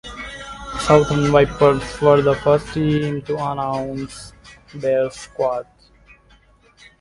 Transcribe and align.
Southern 0.79 1.31
Vipers 1.31 2.01
were 2.01 2.23
the 2.23 2.33
first 2.37 2.73
team 2.73 3.21
to 3.21 3.35
announce 3.35 4.33
their 4.73 5.11
squad. 5.11 5.67